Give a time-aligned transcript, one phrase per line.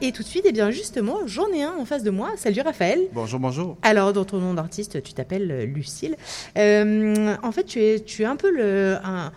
[0.00, 2.30] Et tout de suite, eh bien justement, j'en ai un en face de moi.
[2.36, 3.00] Salut Raphaël.
[3.12, 3.76] Bonjour, bonjour.
[3.82, 6.14] Alors, dans ton nom d'artiste, tu t'appelles euh, Lucille.
[6.56, 9.32] Euh, en fait, tu es, tu es un peu le, un,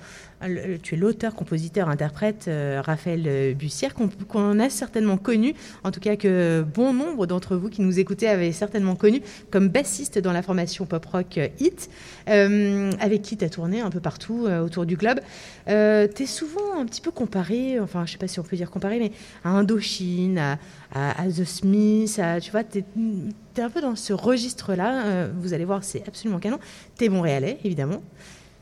[0.81, 5.53] tu es l'auteur, compositeur, interprète euh, Raphaël euh, Bussière, qu'on a certainement connu,
[5.83, 9.21] en tout cas que bon nombre d'entre vous qui nous écoutez avaient certainement connu
[9.51, 11.89] comme bassiste dans la formation pop-rock euh, Hit,
[12.27, 15.19] avec qui tu as tourné un peu partout autour du club.
[15.67, 18.71] tu es souvent un petit peu comparé, enfin je sais pas si on peut dire
[18.71, 19.11] comparé, mais
[19.43, 20.57] à Indochine, à,
[20.93, 25.27] à, The Smith, tu vois, tu es, un peu dans ce registre-là.
[25.35, 26.59] vous allez voir, c'est absolument canon.
[26.97, 28.01] Tu es Montréalais, évidemment.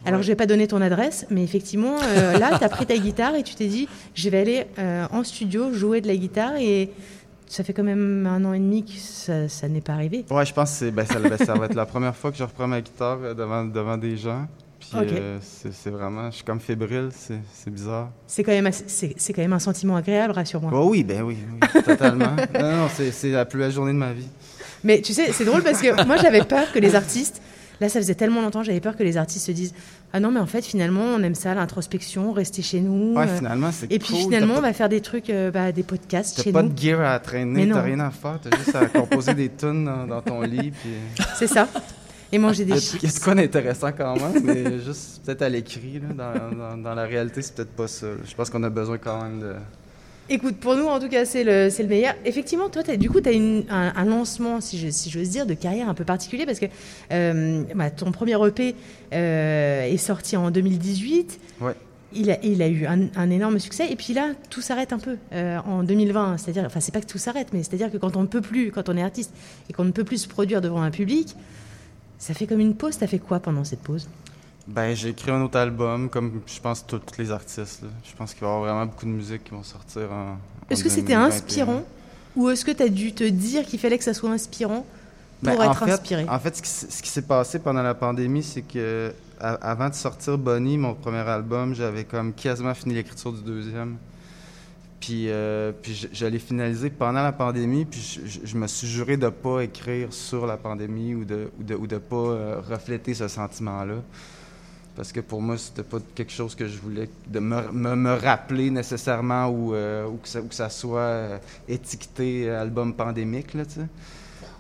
[0.06, 2.98] Alors, je vais pas donner ton adresse, mais effectivement, euh, là, tu as pris ta
[2.98, 6.56] guitare et tu t'es dit, je vais aller euh, en studio jouer de la guitare
[6.58, 6.90] et
[7.48, 10.26] ça fait quand même un an et demi que ça, n'est pas arrivé.
[10.30, 12.44] Ouais, je pense que ben, ça, ben, ça, va être la première fois que je
[12.44, 14.48] reprends ma guitare euh, devant, devant des gens.
[14.80, 14.92] Puis
[15.42, 18.12] c'est vraiment, je suis comme fébrile, c'est bizarre.
[18.28, 20.72] C'est quand, même c'est quand même un sentiment agréable, rassure-moi.
[20.74, 22.34] Oh oui, ben oui, oui totalement.
[22.58, 24.30] non, non c'est la plus belle journée de ma vie.
[24.86, 27.42] Mais tu sais, c'est drôle parce que moi, j'avais peur que les artistes
[27.82, 29.74] Là, ça faisait tellement longtemps, j'avais peur que les artistes se disent
[30.12, 33.16] Ah non, mais en fait, finalement, on aime ça, l'introspection, rester chez nous.
[33.16, 35.84] Ouais, euh, finalement, c'est Et puis finalement, on va faire des trucs, euh, bah, des
[35.84, 36.58] podcasts chez nous.
[36.58, 39.50] T'as pas de gear à traîner, t'as rien à faire, t'as juste à composer des
[39.50, 40.72] tunes dans, ton lit.
[40.72, 40.92] Puis...
[41.36, 41.68] C'est ça.
[42.32, 43.02] Et manger des chips.
[43.02, 47.42] Qu'est-ce qu'on intéressant quand même, mais juste peut-être à l'écrit, dans, dans, dans, la réalité,
[47.42, 48.06] c'est peut-être pas ça.
[48.24, 49.56] Je pense qu'on a besoin quand même de
[50.32, 52.14] Écoute, pour nous, en tout cas, c'est le, le meilleur.
[52.24, 55.56] Effectivement, toi, as, du coup, tu as un, un, lancement, si j'ose si dire, de
[55.56, 56.68] carrière un peu particulier parce que
[57.12, 58.76] euh, bah, ton premier EP
[59.12, 61.40] euh, est sorti en 2018.
[61.62, 61.74] Ouais.
[62.14, 63.92] Il a, il a eu un, un, énorme succès.
[63.92, 66.38] Et puis là, tout s'arrête un peu euh, en 2020.
[66.38, 68.72] C'est-à-dire, enfin, c'est pas que tout s'arrête, mais c'est-à-dire que quand on ne peut plus,
[68.72, 69.34] quand on est artiste
[69.68, 71.36] et qu'on ne peut plus se produire devant un public,
[72.20, 73.00] ça fait comme une pause.
[73.00, 74.08] T'as fait quoi pendant cette pause?
[74.70, 77.82] Ben, j'ai écrit un autre album, comme je pense tous les artistes.
[78.04, 80.38] Je pense qu'il va y avoir vraiment beaucoup de musique qui vont sortir en.
[80.70, 81.84] Est-ce que c'était inspirant?
[82.36, 84.86] Ou est-ce que tu as dû te dire qu'il fallait que ça soit inspirant
[85.44, 86.26] pour ben, être inspiré?
[86.30, 90.78] En fait, ce qui, s'est passé pendant la pandémie, c'est que avant de sortir Bonnie,
[90.78, 93.98] mon premier album, j'avais comme quasiment fini l'écriture du deuxième.
[95.00, 99.30] Puis, euh, puis j'allais finaliser pendant la pandémie, puis je, me suis juré de ne
[99.32, 103.96] pas écrire sur la pandémie ou de ne ou de, pas euh, refléter ce sentiment-là
[104.96, 108.70] parce que pour moi, c'était pas quelque chose que je voulais de me, me, rappeler
[108.70, 113.76] nécessairement ou, euh, ou, que ça, que, ça, soit euh, étiqueté album pandémique, là, tu
[113.76, 113.88] sais.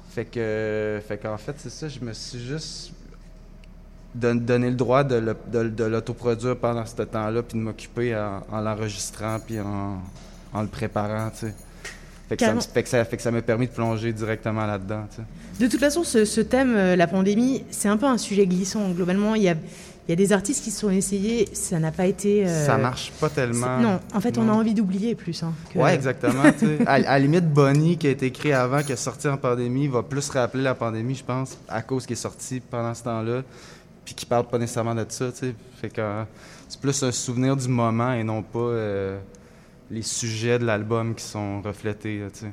[0.10, 2.94] Fait que, fait qu'en fait, c'est ça, je me suis juste
[4.16, 9.60] donné le droit de, de, l'autoproduire pendant ce temps-là, puis de m'occuper en, l'enregistrant, puis
[9.60, 10.00] en,
[10.54, 11.54] en, le préparant, tu sais.
[12.28, 15.06] Fait que, ça, fait, que ça, fait que ça m'a permis de plonger directement là-dedans.
[15.10, 15.66] Tu sais.
[15.66, 18.88] De toute façon, ce, ce thème, euh, la pandémie, c'est un peu un sujet glissant.
[18.92, 19.56] Globalement, il y a,
[20.10, 22.44] il y a des artistes qui se sont essayés, ça n'a pas été.
[22.44, 23.78] Euh, ça marche pas tellement.
[23.78, 25.44] Non, en fait, on a envie d'oublier plus.
[25.44, 26.42] Hein, Ouais, exactement.
[26.88, 29.88] à, à, la limite, Bonnie, qui a été écrit avant, qui est sorti en pandémie,
[29.88, 33.44] va plus rappeler la pandémie, je pense, à cause qu'il est sorti pendant ce temps-là,
[34.04, 35.32] puis qui parle pas nécessairement de ça.
[35.32, 35.54] sais.
[35.80, 36.24] Fait que euh,
[36.68, 39.20] c'est plus un souvenir du moment et non pas euh,
[39.92, 42.24] les sujets de l'album qui sont reflétés.
[42.34, 42.48] sais.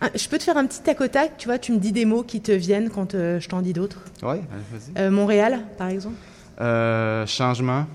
[0.00, 1.92] Ah, je peux te faire un petit tac au tac, tu vois, tu me dis
[1.92, 4.02] des mots qui te viennent quand je t'en dis d'autres.
[4.24, 4.38] Oui,
[4.72, 5.08] vas-y.
[5.08, 6.16] Montréal, par exemple
[6.60, 7.86] euh, changement.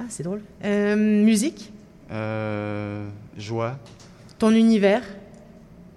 [0.00, 0.42] Ah, c'est drôle.
[0.64, 1.72] Euh, musique.
[2.10, 3.78] Euh, joie.
[4.38, 5.02] Ton univers.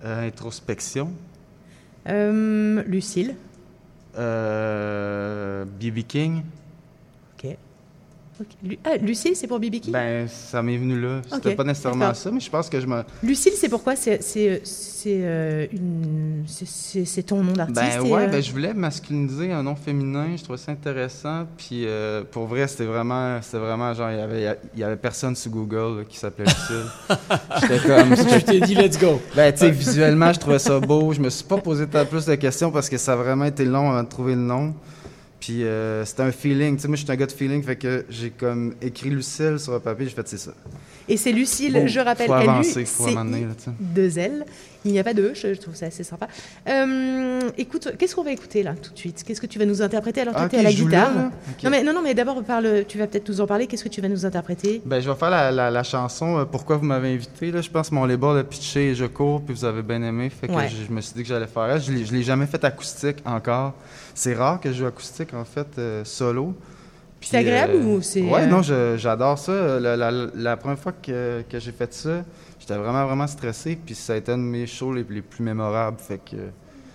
[0.03, 1.11] introspection.
[2.05, 3.35] Lucille.
[4.15, 5.99] B.B.
[6.07, 6.43] King.
[8.83, 11.21] Ah, Lucille, c'est pour Bibi Ben, ça m'est venu là.
[11.31, 13.03] C'était pas nécessairement ça, mais je pense que je me.
[13.23, 13.95] Lucille, c'est pourquoi?
[13.95, 14.19] C'est
[15.05, 15.65] euh,
[16.47, 20.35] c'est ton nom d'artiste Ben ouais, euh, ben, je voulais masculiniser un nom féminin.
[20.35, 21.45] Je trouvais ça intéressant.
[21.57, 25.35] Puis euh, pour vrai, c'était vraiment, vraiment genre, il y avait, il y avait personne
[25.35, 26.85] sur Google qui s'appelait Lucille.
[27.61, 28.15] J'étais comme.
[28.15, 29.21] je t'ai dit, let's go.
[29.35, 31.13] Ben, tu sais, visuellement, je trouvais ça beau.
[31.13, 33.65] Je me suis pas posé tant plus de questions parce que ça a vraiment été
[33.65, 34.73] long avant de trouver le nom.
[35.47, 36.75] Puis euh, c'était un feeling.
[36.75, 39.57] Tu sais, moi, je suis un gars de feeling, fait que j'ai comme écrit Lucille
[39.59, 40.51] sur un papier, j'ai fait c'est ça.
[41.07, 43.47] Et c'est Lucille, je rappelle, faut avancer, faut amener,
[43.79, 44.45] deux L.
[44.87, 46.27] Il n'y a pas deux, je, trouve ça assez sympa.
[46.67, 49.23] Euh, écoute, qu'est-ce qu'on va écouter là tout de suite?
[49.25, 50.21] Qu'est-ce que tu vas nous interpréter?
[50.21, 51.11] Alors que ah, tu es à la guitare
[51.63, 52.85] Non mais non, non mais d'abord parle.
[52.87, 53.67] Tu vas peut-être nous en parler.
[53.67, 54.81] Qu'est-ce que tu vas nous interpréter?
[54.85, 56.39] Ben je vais faire la, la, chanson.
[56.39, 59.41] Euh, Pourquoi vous m'avez invité là Je pense mon label a pitché et je cours
[59.41, 60.29] puis vous avez bien aimé.
[60.29, 61.79] Fait que je, me suis dit que j'allais faire.
[61.79, 63.73] Je l'ai jamais fait acoustique encore.
[64.15, 66.55] C'est rare que je joue acoustique en fait euh, solo.
[67.29, 68.21] C'est agréable ou c'est.
[68.21, 69.79] Ouais, non, j'adore ça.
[69.79, 72.23] La, la, première fois que, que j'ai fait ça,
[72.67, 75.99] J'étais vraiment, vraiment stressé, puis ça a été un de mes shows les, plus mémorables.
[75.99, 76.35] Fait que.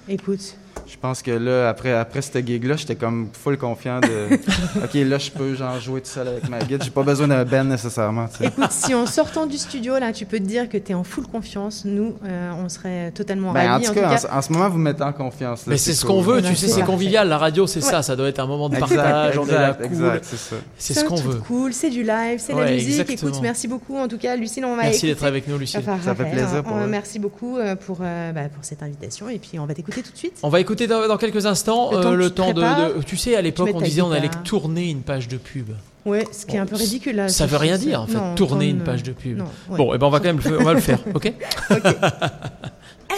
[0.07, 0.55] Écoute,
[0.87, 4.35] je pense que là, après, après cette gig-là, j'étais comme full confiant de
[4.85, 6.83] OK, là, je peux genre jouer tout seul avec ma guide.
[6.83, 8.27] J'ai pas besoin d'un band nécessairement.
[8.41, 11.05] Écoute, si en sortant du studio, là, tu peux te dire que tu es en
[11.05, 13.87] full confiance, nous, euh, on serait totalement Ben, en, ravis.
[13.87, 15.61] tout cas, en, ce- en ce moment, vous me mettez en confiance.
[15.67, 17.29] là, Mais c'est ce qu'on veut, tu sais, c'est c'est convivial.
[17.29, 17.91] La radio, c'est Ouais.
[17.91, 19.87] ça, ça doit être un moment de Exact, partage, on est là exact, cool.
[19.87, 20.57] exact, c'est ça.
[20.79, 21.39] C'est ce qu'on veut.
[21.47, 23.01] cool, c'est du live, c'est la Ouais, musique.
[23.01, 23.31] exactement.
[23.31, 23.97] Écoute, merci beaucoup.
[23.97, 25.81] En tout cas, Lucille, on va Merci d'être avec nous, Lucille.
[25.81, 26.87] Enfin, Ça fait plaisir pour on- eux.
[26.89, 29.29] Merci beaucoup euh, pour, euh, bah, pour cette invitation.
[29.29, 30.39] Et puis, on va t'écouter tout de suite.
[30.43, 32.95] On va écouter dans, dans quelques instants Le temps euh, le tu temps de, prépares,
[32.95, 34.43] de- Tu sais, à l'époque, on disait on allait guitare.
[34.45, 35.69] tourner une page de pub.
[36.07, 37.29] Ouais, ce qui est un peu ridicule là.
[37.29, 39.39] Ça veut rien dire, en fait, non, tourner une page de pub.
[39.39, 39.77] non, ouais.
[39.77, 41.33] Bon, et ben on va quand même le faire, on va le faire, ok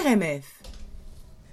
[0.05, 0.45] RMF.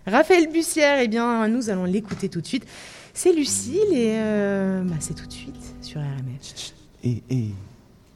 [0.08, 2.66] Raphaël Bussière, eh bien, nous allons l'écouter tout de suite.
[3.14, 6.74] C'est Lucille et euh, bah, c'est tout de suite sur RMF.
[7.04, 7.50] Et, et,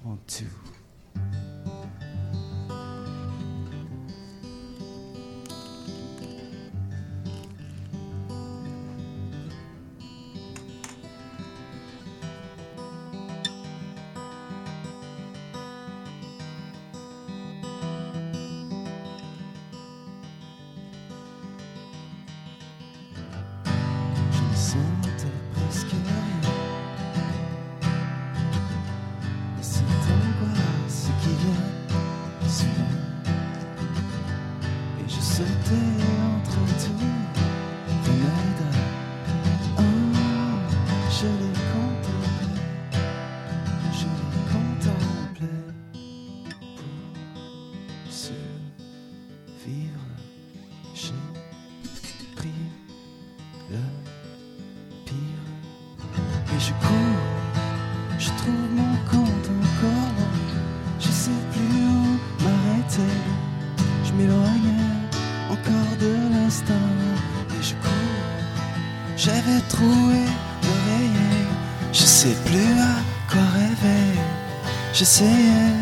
[0.05, 0.45] one, two.
[64.05, 64.73] Je m'éloigne
[65.49, 66.73] encore de l'instant.
[67.51, 68.71] Et je cours,
[69.17, 70.19] j'avais trouvé
[70.63, 71.47] l'oreiller.
[71.91, 72.95] Je sais plus à
[73.29, 74.19] quoi rêver.
[74.93, 75.73] J'essayais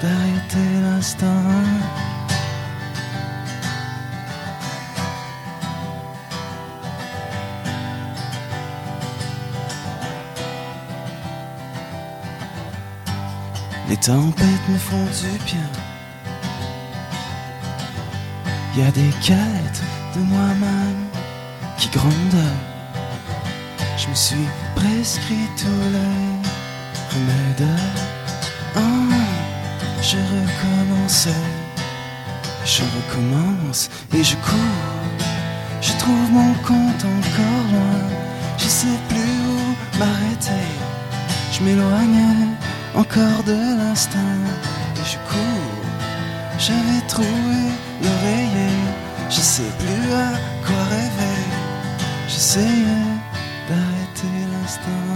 [0.00, 1.26] d'arrêter l'instant.
[13.88, 15.93] Les tempêtes me font du bien.
[18.76, 19.82] Y a des quêtes
[20.16, 21.06] de moi-même
[21.78, 22.50] qui grondent.
[23.96, 26.34] Je me suis prescrit tous les
[27.14, 27.70] remèdes.
[28.74, 28.80] Ah,
[30.02, 31.28] je recommence,
[32.64, 35.30] je recommence et je cours.
[35.80, 38.00] Je trouve mon compte encore loin.
[38.58, 40.66] Je sais plus où m'arrêter.
[41.52, 42.48] Je m'éloigne
[42.96, 44.42] encore de l'instinct
[44.96, 45.63] et je cours.
[46.66, 47.60] J'avais trouvé
[48.02, 48.78] l'oreiller,
[49.28, 50.32] je sais plus à
[50.66, 51.42] quoi rêver.
[52.26, 53.04] J'essayais
[53.68, 55.13] d'arrêter l'instant.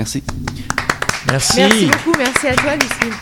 [0.00, 0.22] Merci.
[1.26, 1.56] Merci.
[1.58, 3.12] Merci beaucoup, merci à toi, Lucille.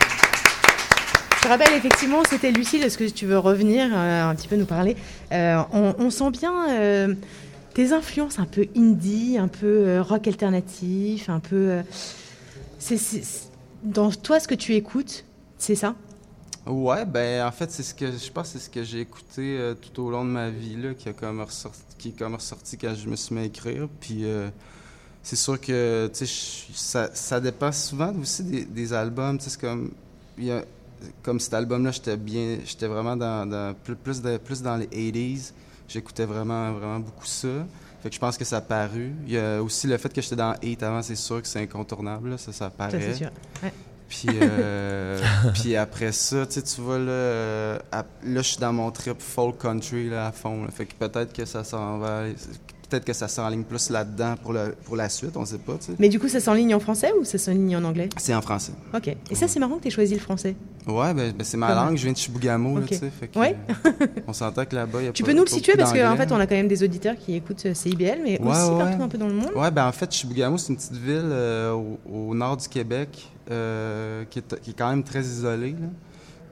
[1.38, 2.84] Je te rappelle, effectivement, c'était Lucille.
[2.84, 4.96] Est-ce que tu veux revenir euh, un petit peu nous parler
[5.32, 7.14] Euh, on, on sent bien euh,
[7.74, 11.56] tes influences un peu indie, un peu euh, rock alternatif, un peu.
[11.56, 11.82] euh,
[12.78, 13.48] c'est- c'est- c'est-
[13.82, 15.24] dans toi, ce que tu écoutes,
[15.58, 15.96] c'est ça?
[16.64, 19.56] Ouais, ben en fait, c'est ce que je pense que c'est ce que j'ai écouté
[19.58, 22.36] euh, tout au long de ma vie là, qui a comme ressorti, qui est comme
[22.36, 23.88] ressorti quand je me suis mis à écrire.
[24.00, 24.48] Puis euh,
[25.22, 26.10] c'est sûr que
[26.74, 29.38] ça, ça dépend souvent aussi des, des albums.
[29.40, 29.90] C'est comme
[30.38, 30.64] il y a-
[31.22, 34.86] comme cet album-là, j'étais bien, j'étais vraiment dans, dans- plus plus, de- plus dans les
[34.86, 35.52] 80s.
[35.88, 37.48] J'écoutais vraiment vraiment beaucoup ça.
[38.02, 39.12] Fait que je pense que ça a paru.
[39.26, 41.60] Il y a aussi le fait que j'étais dans 8 avant, c'est sûr que c'est
[41.60, 42.30] incontournable.
[42.30, 42.98] là, ça, ça paraît.
[44.08, 45.20] Puis, euh,
[45.54, 50.28] puis après ça, tu vois, là, là, je suis dans mon trip folk country là,
[50.28, 50.64] à fond.
[50.64, 50.70] là.
[50.70, 52.22] fait que peut-être que ça s'en va.
[52.88, 55.86] Peut-être que ça s'enligne plus là-dedans pour, le, pour la suite, on sait pas, tu
[55.86, 55.92] sais.
[55.98, 58.08] Mais du coup, ça s'enligne en français ou ça s'enligne en anglais?
[58.16, 58.72] C'est en français.
[58.94, 59.08] Ok.
[59.30, 60.56] Et ça, c'est marrant que tu aies choisi le français.
[60.86, 61.84] Ouais, ben, ben, c'est ma Comment?
[61.84, 62.88] langue, je viens de Chibougamau, là, Ok.
[62.90, 63.56] tu sais, fait que, Ouais.
[63.86, 65.92] euh, on s'entend que là-bas, il y a Tu pas- peux nous le situer parce
[65.92, 68.70] qu'en fait, on a quand même des auditeurs qui écoutent euh, CIBL, mais Ouais, aussi
[68.78, 69.50] partout un peu dans le monde.
[69.54, 71.98] Ouais, ben en fait, Chibougamau, c'est une petite ville euh, au,
[72.30, 75.72] au nord du Québec euh, qui, est, qui est quand même très isolée.
[75.72, 75.88] là.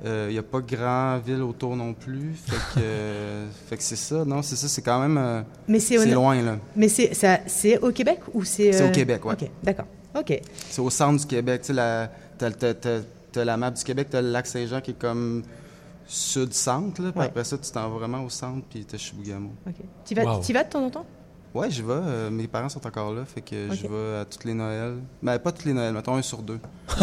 [0.05, 2.35] Euh, Il n'y a pas grand ville autour non plus.
[2.45, 4.25] Fait que, euh, fait que c'est ça.
[4.27, 4.69] Non, c'est ça.
[4.69, 5.17] C'est quand même.
[5.19, 6.15] euh, Mais c'est c'est au...
[6.15, 6.59] loin, là.
[6.77, 9.33] Mais c'est ça, c'est au Québec ou c'est C'est au euh, Québec, ouais.
[9.35, 9.87] Ok, d'accord.
[10.19, 10.41] Ok.
[10.69, 11.63] C'est au centre du Québec.
[11.63, 14.99] Tu sais, la- t'as, t'as la map du Québec, t'as le lac Saint-Jean qui est
[14.99, 15.43] comme
[16.07, 17.03] sud-centre.
[17.03, 17.27] Là, puis Ouais.
[17.27, 19.51] après ça, tu t'en vas vraiment au centre, puis t'as Chibougamau.
[19.67, 19.75] Ok.
[20.05, 20.41] Tu vas, Wow.
[20.41, 21.07] vas de temps en temps?
[21.57, 21.87] Ouais, j'y vais.
[21.93, 24.97] euh, mes parents sont encore là, fait que je vais à toutes les Noëls.
[25.23, 26.59] Mais pas toutes les Noëls, mettons un sur deux.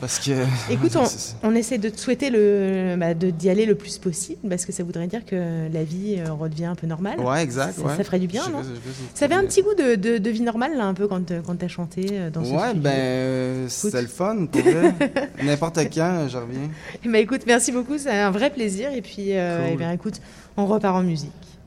[0.00, 0.30] Parce que.
[0.70, 0.96] Écoute,
[1.42, 4.72] on, essaie de te souhaiter le, bah, de d'y aller le plus possible parce que
[4.72, 7.18] ça voudrait dire que la vie euh, redevient un peu normale.
[7.20, 7.74] Ouais, exact.
[7.74, 7.96] Ça- ouais.
[7.96, 8.68] ça ferait du bien, Je non je
[9.14, 11.40] Ça avait un petit goût de, de, de vie normale là un peu quand, euh,
[11.44, 12.82] quand t'as chanté dans ce Ouais, studio.
[12.82, 14.62] ben, euh, c'était le fun, pour.
[15.42, 16.70] N'importe quand, je reviens.
[17.04, 19.70] Bah, écoute, merci beaucoup, c'est un vrai plaisir et puis euh, Cool.
[19.72, 20.20] eh bien, écoute,
[20.56, 21.30] on repart en musique.